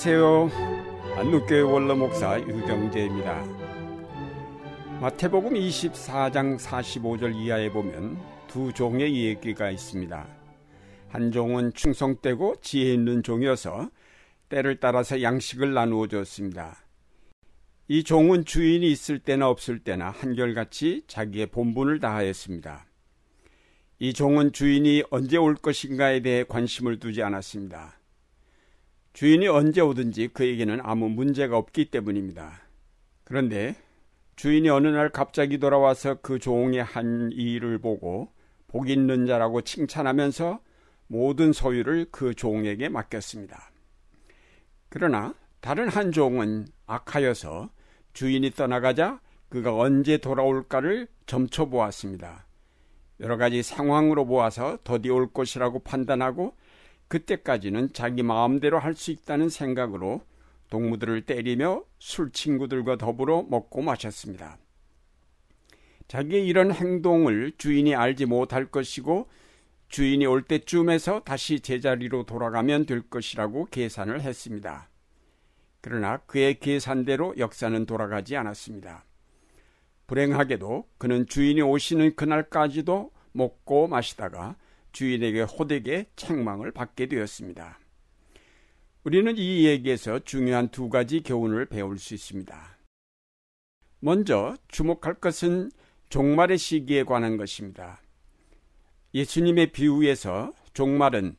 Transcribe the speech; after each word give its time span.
안녕하세요. 0.00 0.50
안누교회 1.16 1.60
원로 1.62 1.96
목사 1.96 2.38
유경재입니다. 2.38 3.44
마태복음 5.00 5.54
24장 5.54 6.56
45절 6.56 7.34
이하에 7.34 7.72
보면 7.72 8.16
두 8.46 8.72
종의 8.72 9.24
얘기가 9.24 9.72
있습니다. 9.72 10.24
한 11.08 11.32
종은 11.32 11.72
충성되고 11.72 12.60
지혜 12.60 12.94
있는 12.94 13.24
종이어서 13.24 13.90
때를 14.48 14.78
따라서 14.78 15.20
양식을 15.20 15.74
나누어 15.74 16.06
줬습니다. 16.06 16.76
이 17.88 18.04
종은 18.04 18.44
주인이 18.44 18.88
있을 18.88 19.18
때나 19.18 19.48
없을 19.48 19.80
때나 19.80 20.10
한결같이 20.10 21.02
자기의 21.08 21.46
본분을 21.46 21.98
다하였습니다. 21.98 22.86
이 23.98 24.12
종은 24.12 24.52
주인이 24.52 25.02
언제 25.10 25.38
올 25.38 25.56
것인가에 25.56 26.20
대해 26.20 26.44
관심을 26.44 27.00
두지 27.00 27.20
않았습니다. 27.24 27.98
주인이 29.12 29.48
언제 29.48 29.80
오든지 29.80 30.28
그에게는 30.28 30.80
아무 30.82 31.08
문제가 31.08 31.56
없기 31.56 31.90
때문입니다. 31.90 32.62
그런데 33.24 33.74
주인이 34.36 34.68
어느 34.68 34.86
날 34.86 35.10
갑자기 35.10 35.58
돌아와서 35.58 36.16
그 36.22 36.38
종의 36.38 36.82
한 36.82 37.30
일을 37.32 37.78
보고 37.78 38.32
복 38.68 38.88
있는 38.88 39.26
자라고 39.26 39.62
칭찬하면서 39.62 40.60
모든 41.08 41.52
소유를 41.52 42.06
그 42.12 42.34
종에게 42.34 42.88
맡겼습니다. 42.88 43.72
그러나 44.88 45.34
다른 45.60 45.88
한 45.88 46.12
종은 46.12 46.66
악하여서 46.86 47.70
주인이 48.12 48.50
떠나가자 48.50 49.20
그가 49.48 49.74
언제 49.74 50.18
돌아올까를 50.18 51.08
점쳐보았습니다. 51.26 52.46
여러 53.20 53.36
가지 53.36 53.62
상황으로 53.62 54.26
보아서 54.26 54.78
더디 54.84 55.10
올 55.10 55.32
것이라고 55.32 55.80
판단하고 55.80 56.54
그때까지는 57.08 57.92
자기 57.92 58.22
마음대로 58.22 58.78
할 58.78 58.94
수 58.94 59.10
있다는 59.10 59.48
생각으로 59.48 60.20
동무들을 60.70 61.22
때리며 61.22 61.84
술 61.98 62.30
친구들과 62.30 62.96
더불어 62.96 63.42
먹고 63.48 63.82
마셨습니다. 63.82 64.58
자기의 66.08 66.46
이런 66.46 66.72
행동을 66.72 67.52
주인이 67.58 67.94
알지 67.94 68.26
못할 68.26 68.66
것이고 68.66 69.28
주인이 69.88 70.24
올 70.26 70.42
때쯤에서 70.42 71.20
다시 71.20 71.60
제자리로 71.60 72.24
돌아가면 72.24 72.86
될 72.86 73.02
것이라고 73.08 73.66
계산을 73.66 74.20
했습니다. 74.20 74.90
그러나 75.80 76.18
그의 76.26 76.58
계산대로 76.58 77.34
역사는 77.38 77.86
돌아가지 77.86 78.36
않았습니다. 78.36 79.04
불행하게도 80.06 80.88
그는 80.98 81.26
주인이 81.26 81.62
오시는 81.62 82.16
그날까지도 82.16 83.10
먹고 83.32 83.86
마시다가 83.88 84.56
주인에게 84.92 85.42
호되게 85.42 86.06
책망을 86.16 86.72
받게 86.72 87.06
되었습니다. 87.06 87.78
우리는 89.04 89.36
이 89.36 89.66
얘기에서 89.66 90.18
중요한 90.20 90.68
두 90.68 90.88
가지 90.88 91.22
교훈을 91.22 91.66
배울 91.66 91.98
수 91.98 92.14
있습니다. 92.14 92.78
먼저 94.00 94.56
주목할 94.68 95.14
것은 95.14 95.70
종말의 96.08 96.58
시기에 96.58 97.04
관한 97.04 97.36
것입니다. 97.36 98.00
예수님의 99.14 99.72
비유에서 99.72 100.52
종말은 100.74 101.36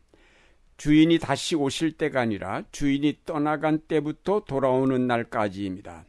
주인이 0.78 1.20
다시 1.20 1.56
오실 1.56 1.94
때가 1.94 2.22
아니라 2.22 2.64
주인이 2.72 3.20
떠나간 3.26 3.80
때부터 3.80 4.46
돌아오는 4.46 5.08
날까지입니다. 5.08 6.06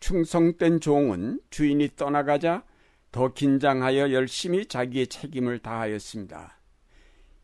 충성된 0.00 0.80
종은 0.80 1.40
주인이 1.50 1.90
떠나가자 1.96 2.64
더 3.12 3.32
긴장하여 3.32 4.12
열심히 4.12 4.66
자기의 4.66 5.08
책임을 5.08 5.58
다하였습니다. 5.58 6.58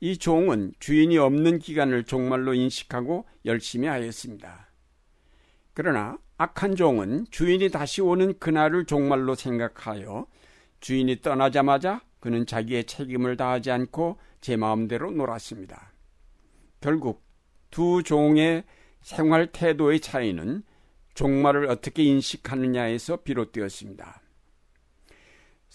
이 0.01 0.19
종은 0.19 0.73
주인이 0.79 1.17
없는 1.19 1.59
기간을 1.59 2.05
종말로 2.05 2.55
인식하고 2.55 3.27
열심히 3.45 3.89
하였습니다. 3.89 4.71
그러나 5.75 6.19
악한 6.39 6.77
종은 6.77 7.27
주인이 7.31 7.71
다시 7.71 8.03
오는 8.03 8.39
그날을 8.39 8.85
종말로 8.85 9.35
생각하여 9.35 10.27
주인이 10.81 11.23
떠나자마자 11.23 12.03
그는 12.21 12.47
자기의 12.47 12.85
책임을 12.85 13.37
다하지 13.37 13.71
않고 13.71 14.19
제 14.41 14.57
마음대로 14.57 15.11
놀았습니다. 15.11 15.93
결국 16.81 17.25
두 17.71 18.03
종의 18.03 18.65
생활 19.01 19.51
태도의 19.51 20.01
차이는 20.01 20.63
종말을 21.15 21.71
어떻게 21.71 22.05
인식하느냐에서 22.05 23.23
비롯되었습니다. 23.23 24.21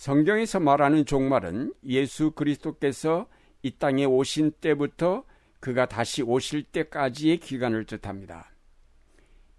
성경에서 0.02 0.60
말하는 0.60 1.06
종말은 1.06 1.76
예수 1.86 2.32
그리스도께서 2.32 3.28
이 3.62 3.70
땅에 3.78 4.04
오신 4.04 4.54
때부터 4.60 5.26
그가 5.60 5.86
다시 5.86 6.24
오실 6.24 6.64
때까지의 6.64 7.38
기간을 7.38 7.86
뜻합니다. 7.86 8.50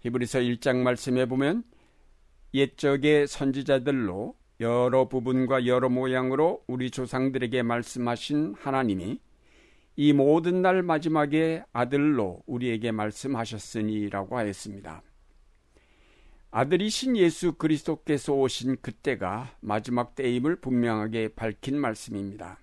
히브리서 0.01 0.39
1장 0.39 0.79
말씀에 0.79 1.27
보면 1.27 1.63
옛적의 2.53 3.27
선지자들로 3.27 4.35
여러 4.59 5.07
부분과 5.07 5.65
여러 5.65 5.87
모양으로 5.87 6.65
우리 6.67 6.91
조상들에게 6.91 7.63
말씀하신 7.63 8.55
하나님이 8.59 9.21
이 9.95 10.11
모든 10.11 10.61
날 10.61 10.83
마지막에 10.83 11.63
아들로 11.71 12.43
우리에게 12.47 12.91
말씀하셨으니라고 12.91 14.37
하였습니다. 14.37 15.03
아들이신 16.55 17.17
예수 17.17 17.53
그리스도께서 17.53 18.31
오신 18.33 18.77
그때가 18.83 19.57
마지막 19.59 20.13
때임을 20.13 20.57
분명하게 20.57 21.29
밝힌 21.29 21.81
말씀입니다. 21.81 22.59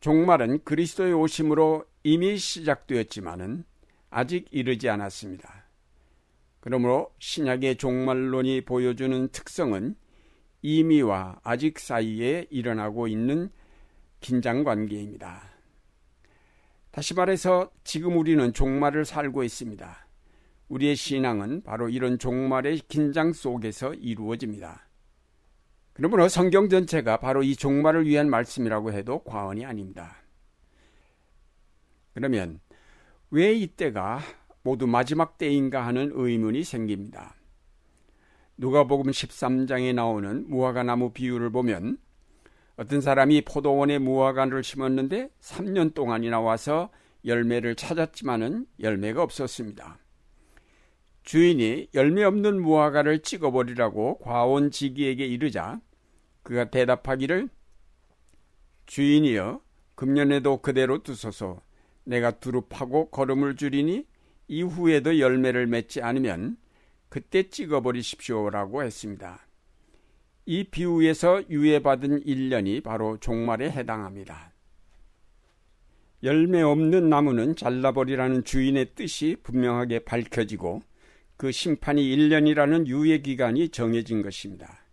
종말은 0.00 0.62
그리스도의 0.62 1.14
오심으로 1.14 1.86
이미 2.02 2.36
시작되었지만은 2.36 3.64
아직 4.10 4.46
이르지 4.50 4.90
않았습니다. 4.90 5.70
그러므로 6.60 7.14
신약의 7.18 7.78
종말론이 7.78 8.60
보여주는 8.66 9.28
특성은 9.28 9.96
이미와 10.60 11.40
아직 11.44 11.78
사이에 11.78 12.46
일어나고 12.50 13.08
있는 13.08 13.48
긴장 14.20 14.64
관계입니다. 14.64 15.50
다시 16.90 17.14
말해서 17.14 17.70
지금 17.84 18.18
우리는 18.18 18.52
종말을 18.52 19.06
살고 19.06 19.44
있습니다. 19.44 20.03
우리의 20.68 20.96
신앙은 20.96 21.62
바로 21.62 21.88
이런 21.88 22.18
종말의 22.18 22.78
긴장 22.88 23.32
속에서 23.32 23.94
이루어집니다. 23.94 24.88
그러므로 25.92 26.28
성경 26.28 26.68
전체가 26.68 27.18
바로 27.18 27.42
이 27.42 27.54
종말을 27.54 28.06
위한 28.06 28.28
말씀이라고 28.28 28.92
해도 28.92 29.22
과언이 29.22 29.64
아닙니다. 29.64 30.16
그러면 32.14 32.60
왜 33.30 33.52
이때가 33.52 34.20
모두 34.62 34.86
마지막 34.86 35.38
때인가 35.38 35.86
하는 35.86 36.10
의문이 36.14 36.64
생깁니다. 36.64 37.34
누가복음 38.56 39.10
13장에 39.10 39.94
나오는 39.94 40.48
무화과 40.48 40.84
나무 40.84 41.10
비유를 41.12 41.50
보면 41.50 41.98
어떤 42.76 43.00
사람이 43.00 43.42
포도원에 43.42 43.98
무화과를 43.98 44.64
심었는데 44.64 45.30
3년 45.40 45.94
동안이나 45.94 46.40
와서 46.40 46.90
열매를 47.24 47.74
찾았지만은 47.74 48.66
열매가 48.80 49.22
없었습니다. 49.22 49.98
주인이 51.24 51.88
열매 51.94 52.22
없는 52.22 52.60
무화과를 52.60 53.20
찍어버리라고 53.20 54.18
과원지기에게 54.18 55.26
이르자 55.26 55.80
그가 56.42 56.70
대답하기를 56.70 57.48
주인이여 58.86 59.62
금년에도 59.94 60.58
그대로 60.58 61.02
두소서 61.02 61.62
내가 62.04 62.30
두릅하고 62.30 63.08
걸음을 63.08 63.56
줄이니 63.56 64.06
이후에도 64.48 65.18
열매를 65.18 65.66
맺지 65.66 66.02
않으면 66.02 66.58
그때 67.08 67.48
찍어버리십시오라고 67.48 68.82
했습니다. 68.82 69.46
이 70.44 70.64
비유에서 70.64 71.48
유예받은 71.48 72.24
1년이 72.24 72.82
바로 72.82 73.16
종말에 73.16 73.70
해당합니다. 73.70 74.52
열매 76.22 76.60
없는 76.60 77.08
나무는 77.08 77.56
잘라버리라는 77.56 78.44
주인의 78.44 78.94
뜻이 78.94 79.36
분명하게 79.42 80.00
밝혀지고 80.00 80.82
그 81.36 81.50
심판이 81.52 82.02
1년이라는 82.02 82.86
유예 82.86 83.18
기간이 83.18 83.70
정해진 83.70 84.22
것입니다. 84.22 84.84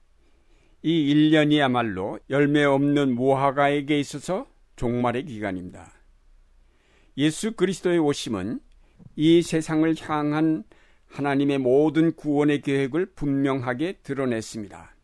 이 0.81 1.13
1년이야말로 1.13 2.19
열매 2.29 2.63
없는 2.63 3.13
무화과에게 3.15 3.99
있어서 3.99 4.47
종말의 4.75 5.25
기간입니다. 5.25 5.93
예수 7.17 7.51
그리스도의 7.51 7.99
오심은 7.99 8.59
이 9.15 9.41
세상을 9.41 9.93
향한 10.01 10.63
하나님의 11.07 11.59
모든 11.59 12.15
구원의 12.15 12.61
계획을 12.61 13.13
분명하게 13.13 13.99
드러냈습니다. 14.03 14.95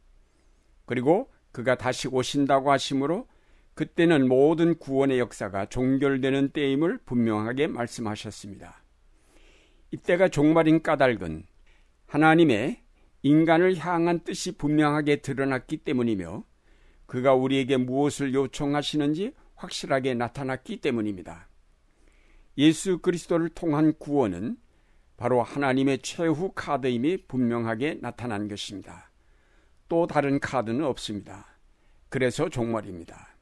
그리고 0.86 1.30
그가 1.51 1.75
다시 1.75 2.07
오신다고 2.07 2.72
하심으로 2.72 3.28
그때는 3.74 4.28
모든 4.28 4.80
구원의 4.80 5.19
역사가 5.19 5.68
종결되는 5.68 6.50
때임을 6.50 7.00
분명하게 7.06 7.68
말씀하셨습니다. 7.68 8.84
이때가 9.92 10.30
종말인 10.30 10.81
까닭은 10.81 11.45
하나님의 12.07 12.81
인간을 13.24 13.78
향한 13.78 14.19
뜻이 14.24 14.57
분명하게 14.57 15.18
드러났기 15.18 15.78
때문이며 15.78 16.44
그가 17.06 17.34
우리에게 17.34 17.78
무엇을 17.78 18.34
요청하시는지 18.34 19.34
확실하게 19.56 20.13
나타났기 20.13 20.78
때문입니다. 20.78 21.48
예수 22.57 23.00
그리스도를 23.00 23.50
통한 23.50 23.94
구원은 23.98 24.57
바로 25.16 25.42
하나님의 25.42 26.00
최후 26.00 26.51
카드임이 26.54 27.25
분명하게 27.28 28.00
나타난 28.01 28.48
것입니다. 28.48 29.10
또 29.88 30.06
다른 30.06 30.39
카드는 30.39 30.84
없습니다. 30.84 31.57
그래서 32.10 32.50
종말입니다. 32.50 33.36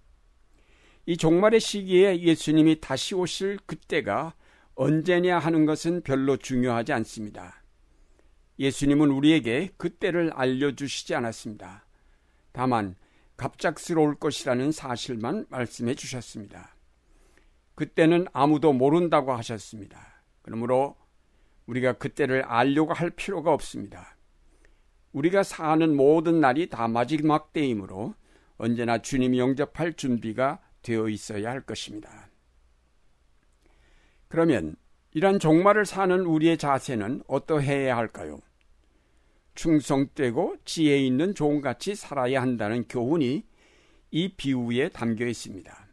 이 1.05 1.17
종말의 1.17 1.59
시기에 1.59 2.21
예수님이 2.21 2.81
다시 2.81 3.13
오실 3.13 3.59
그때가 3.65 4.33
언제냐 4.75 5.39
하는 5.39 5.65
것은 5.65 6.01
별로 6.01 6.37
중요하지 6.37 6.93
않습니다. 6.93 7.63
예수님은 8.59 9.09
우리에게 9.09 9.71
그때를 9.77 10.31
알려주시지 10.33 11.15
않았습니다. 11.15 11.85
다만 12.51 12.95
갑작스러울 13.37 14.15
것이라는 14.15 14.71
사실만 14.71 15.45
말씀해 15.49 15.95
주셨습니다. 15.95 16.75
그때는 17.75 18.27
아무도 18.31 18.71
모른다고 18.71 19.33
하셨습니다. 19.33 20.23
그러므로 20.41 20.95
우리가 21.65 21.93
그때를 21.93 22.43
알려고 22.43 22.93
할 22.93 23.09
필요가 23.09 23.51
없습니다. 23.53 24.15
우리가 25.11 25.43
사는 25.43 25.95
모든 25.95 26.39
날이 26.39 26.69
다 26.69 26.87
마지막 26.87 27.51
때이므로 27.53 28.13
언제나 28.57 29.01
주님 29.01 29.35
영접할 29.37 29.93
준비가 29.93 30.59
되어 30.81 31.09
있어야 31.09 31.49
할 31.49 31.61
것입니다. 31.61 32.29
그러면 34.27 34.75
이런 35.13 35.39
종말을 35.39 35.85
사는 35.85 36.19
우리의 36.19 36.57
자세는 36.57 37.23
어떠해야 37.27 37.95
할까요? 37.95 38.39
충성되고 39.55 40.57
지혜 40.65 40.97
있는 40.97 41.33
종같이 41.33 41.95
살아야 41.95 42.41
한다는 42.41 42.85
교훈이 42.87 43.43
이 44.11 44.29
비유에 44.35 44.89
담겨 44.89 45.25
있습니다. 45.25 45.87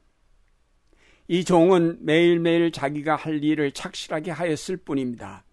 이 1.28 1.44
종은 1.44 2.04
매일매일 2.04 2.72
자기가 2.72 3.16
할 3.16 3.42
일을 3.42 3.72
착실하게 3.72 4.32
하였을 4.32 4.76
뿐입니다. 4.76 5.44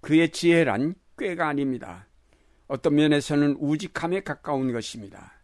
그의 0.00 0.30
지혜란 0.30 0.94
꾀가 1.18 1.48
아닙니다. 1.48 2.08
어떤 2.66 2.94
면에서는 2.94 3.56
우직함에 3.60 4.20
가까운 4.20 4.72
것입니다. 4.72 5.34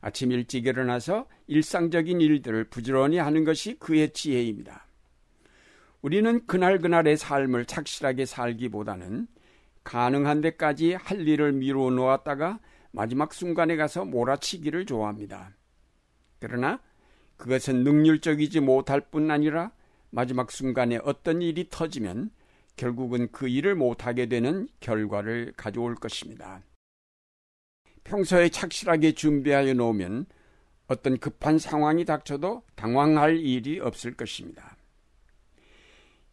아침 0.00 0.32
일찍 0.32 0.66
일어나서 0.66 1.26
일상적인 1.46 2.20
일들을 2.20 2.64
부지런히 2.64 3.18
하는 3.18 3.44
것이 3.44 3.78
그의 3.78 4.12
지혜입니다. 4.12 4.85
우리는 6.06 6.46
그날그날의 6.46 7.16
삶을 7.16 7.64
착실하게 7.64 8.26
살기보다는 8.26 9.26
가능한 9.82 10.40
데까지 10.40 10.92
할 10.92 11.26
일을 11.26 11.50
미루어 11.50 11.90
놓았다가 11.90 12.60
마지막 12.92 13.34
순간에 13.34 13.74
가서 13.74 14.04
몰아치기를 14.04 14.86
좋아합니다. 14.86 15.56
그러나 16.38 16.80
그것은 17.36 17.82
능률적이지 17.82 18.60
못할 18.60 19.00
뿐 19.00 19.32
아니라 19.32 19.72
마지막 20.10 20.52
순간에 20.52 21.00
어떤 21.02 21.42
일이 21.42 21.66
터지면 21.68 22.30
결국은 22.76 23.32
그 23.32 23.48
일을 23.48 23.74
못하게 23.74 24.26
되는 24.26 24.68
결과를 24.78 25.54
가져올 25.56 25.96
것입니다. 25.96 26.62
평소에 28.04 28.50
착실하게 28.50 29.10
준비하여 29.10 29.74
놓으면 29.74 30.26
어떤 30.86 31.18
급한 31.18 31.58
상황이 31.58 32.04
닥쳐도 32.04 32.62
당황할 32.76 33.38
일이 33.38 33.80
없을 33.80 34.14
것입니다. 34.14 34.75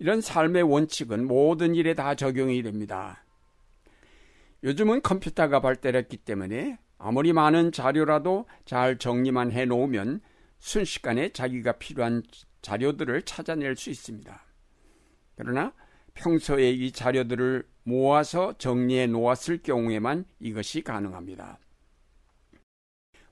이런 0.04 0.20
삶의 0.20 0.64
원칙은 0.64 1.28
모든 1.28 1.76
일에 1.76 1.94
다 1.94 2.14
적용이 2.14 2.62
됩니다. 2.62 3.24
요즘은 4.66 5.02
컴퓨터가 5.02 5.62
발달했기 5.62 6.18
때문에 6.18 6.78
아무리 6.98 7.32
많은 7.32 7.72
자료라도 7.72 8.46
잘 8.66 8.98
정리만 8.98 9.54
해 9.54 9.64
놓으면 9.64 10.20
순식간에 10.60 11.30
자기가 11.30 11.78
필요한 11.78 12.22
자료들을 12.62 13.22
찾아낼 13.22 13.78
수 13.78 13.90
있습니다. 13.92 14.44
그러나 15.38 15.72
평소에 16.16 16.72
이 16.72 16.92
자료들을 16.92 17.66
모아서 17.84 18.58
정리해 18.58 19.08
놓았을 19.08 19.64
경우에만 19.64 20.26
이것이 20.42 20.82
가능합니다. 20.82 21.60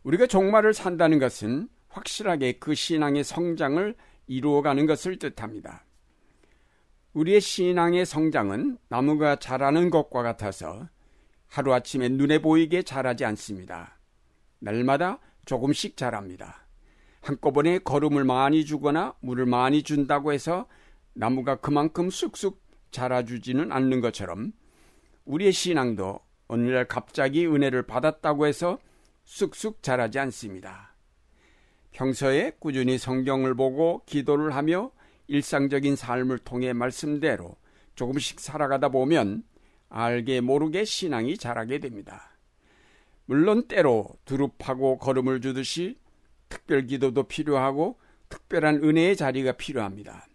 우리가 0.03 0.25
종말을 0.25 0.73
산다는 0.73 1.19
것은 1.19 1.67
확실하게 1.89 2.59
그 2.59 2.75
신앙의 2.75 3.25
성장을 3.25 3.93
이루어가는 4.27 4.85
것을 4.85 5.19
뜻합니다. 5.19 5.83
우리의 7.13 7.41
신앙의 7.41 8.05
성장은 8.05 8.77
나무가 8.87 9.35
자라는 9.35 9.89
것과 9.89 10.23
같아서 10.23 10.87
하루아침에 11.47 12.07
눈에 12.09 12.39
보이게 12.39 12.83
자라지 12.83 13.25
않습니다. 13.25 13.99
날마다 14.59 15.19
조금씩 15.45 15.97
자랍니다. 15.97 16.65
한꺼번에 17.21 17.79
걸음을 17.79 18.23
많이 18.23 18.65
주거나 18.65 19.15
물을 19.19 19.45
많이 19.45 19.83
준다고 19.83 20.31
해서 20.31 20.67
나무가 21.13 21.57
그만큼 21.57 22.09
쑥쑥 22.09 22.61
자라주지는 22.91 23.71
않는 23.71 23.99
것처럼 23.99 24.53
우리의 25.25 25.51
신앙도 25.51 26.19
오늘날 26.47 26.87
갑자기 26.87 27.45
은혜를 27.45 27.83
받았다고 27.83 28.47
해서 28.47 28.79
쑥쑥 29.25 29.83
자라지 29.83 30.19
않습니다. 30.19 30.95
평소에 31.91 32.53
꾸준히 32.59 32.97
성경을 32.97 33.55
보고 33.55 34.03
기도를 34.05 34.55
하며 34.55 34.91
일상적인 35.31 35.95
삶을 35.95 36.39
통해 36.39 36.73
말씀대로 36.73 37.55
조금씩 37.95 38.41
살아가다 38.41 38.89
보면 38.89 39.43
알게 39.87 40.41
모르게 40.41 40.83
신앙이 40.83 41.37
자라게 41.37 41.79
됩니다. 41.79 42.37
물론 43.25 43.65
때로 43.69 44.09
두릅하고 44.25 44.97
걸음을 44.97 45.39
주듯이 45.39 45.97
특별 46.49 46.85
기도도 46.85 47.23
필요하고 47.23 47.97
특별한 48.27 48.83
은혜의 48.83 49.15
자리가 49.15 49.53
필요합니다. 49.53 50.27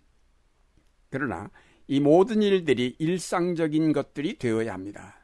그러나 1.11 1.51
이 1.89 2.01
모든 2.01 2.41
일들이 2.41 2.97
일상적인 2.99 3.93
것들이 3.93 4.39
되어야 4.39 4.73
합니다. 4.73 5.17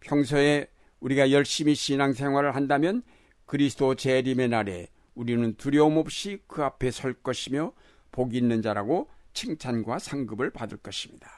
평소에 0.00 0.68
우리가 1.00 1.30
열심히 1.30 1.74
신앙생활을 1.74 2.54
한다면 2.54 3.02
그리스도 3.46 3.94
재림의 3.94 4.48
날에 4.50 4.88
우리는 5.14 5.54
두려움 5.54 5.96
없이 5.96 6.42
그 6.46 6.62
앞에 6.62 6.90
설 6.90 7.14
것이며 7.14 7.72
복 8.16 8.34
있는 8.34 8.62
자라고 8.62 9.10
칭찬과 9.34 9.98
상급을 9.98 10.48
받을 10.48 10.78
것입니다. 10.78 11.30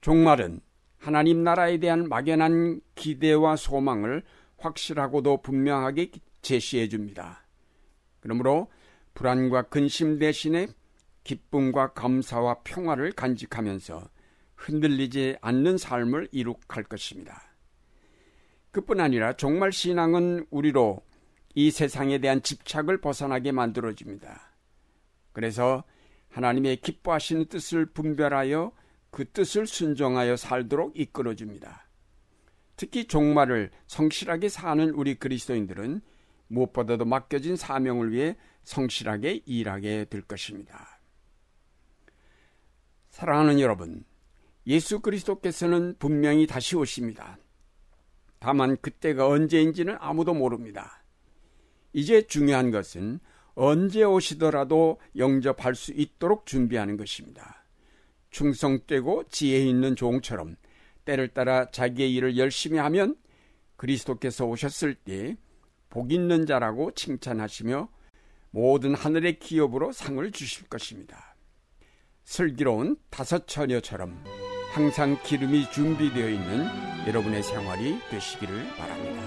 종말은 0.00 0.60
하나님 0.96 1.42
나라에 1.42 1.78
대한 1.78 2.08
막연한 2.08 2.80
기대와 2.94 3.56
소망을 3.56 4.22
확실하고도 4.58 5.42
분명하게 5.42 6.12
제시해 6.40 6.88
줍니다. 6.88 7.44
그러므로 8.20 8.70
불안과 9.14 9.62
근심 9.62 10.20
대신에 10.20 10.68
기쁨과 11.24 11.94
감사와 11.94 12.60
평화를 12.62 13.10
간직하면서 13.10 14.08
흔들리지 14.54 15.36
않는 15.40 15.78
삶을 15.78 16.28
이룩할 16.30 16.84
것입니다. 16.84 17.42
그뿐 18.70 19.00
아니라 19.00 19.32
종말 19.32 19.72
신앙은 19.72 20.46
우리로 20.50 21.02
이 21.56 21.72
세상에 21.72 22.18
대한 22.18 22.40
집착을 22.40 23.00
벗어나게 23.00 23.50
만들어줍니다. 23.50 24.51
그래서 25.32 25.84
하나님의 26.30 26.76
기뻐하시는 26.76 27.46
뜻을 27.46 27.86
분별하여 27.86 28.72
그 29.10 29.30
뜻을 29.30 29.66
순종하여 29.66 30.36
살도록 30.36 30.98
이끌어 30.98 31.34
줍니다. 31.34 31.86
특히 32.76 33.06
종말을 33.06 33.70
성실하게 33.86 34.48
사는 34.48 34.90
우리 34.90 35.14
그리스도인들은 35.14 36.00
무엇보다도 36.48 37.04
맡겨진 37.04 37.56
사명을 37.56 38.12
위해 38.12 38.36
성실하게 38.64 39.42
일하게 39.46 40.06
될 40.06 40.22
것입니다. 40.22 41.00
사랑하는 43.10 43.60
여러분, 43.60 44.04
예수 44.66 45.00
그리스도께서는 45.00 45.96
분명히 45.98 46.46
다시 46.46 46.76
오십니다. 46.76 47.38
다만 48.38 48.76
그때가 48.80 49.28
언제인지는 49.28 49.96
아무도 50.00 50.34
모릅니다. 50.34 51.04
이제 51.92 52.26
중요한 52.26 52.70
것은 52.70 53.20
언제 53.54 54.02
오시더라도 54.04 55.00
영접할 55.16 55.74
수 55.74 55.92
있도록 55.92 56.46
준비하는 56.46 56.96
것입니다. 56.96 57.64
충성되고 58.30 59.24
지혜 59.28 59.58
있는 59.60 59.94
종처럼 59.94 60.56
때를 61.04 61.28
따라 61.28 61.70
자기의 61.70 62.14
일을 62.14 62.38
열심히 62.38 62.78
하면 62.78 63.16
그리스도께서 63.76 64.46
오셨을 64.46 64.94
때 64.94 65.36
복 65.92 66.10
있는 66.10 66.46
자라고 66.46 66.92
칭찬하시며 66.92 67.86
모든 68.50 68.94
하늘의 68.94 69.38
기업으로 69.38 69.92
상을 69.92 70.32
주실 70.32 70.66
것입니다. 70.68 71.36
슬기로운 72.24 72.96
다섯 73.10 73.46
처녀처럼 73.46 74.24
항상 74.72 75.18
기름이 75.22 75.70
준비되어 75.70 76.30
있는 76.30 76.66
여러분의 77.06 77.42
생활이 77.42 77.98
되시기를 78.08 78.68
바랍니다. 78.76 79.22